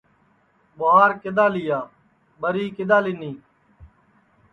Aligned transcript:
ٻُواہار 0.77 1.11
کِدؔا 1.21 1.45
لیا 1.53 1.79
ٻری 2.39 2.65
کِدؔا 2.75 2.97
لینی 3.03 3.31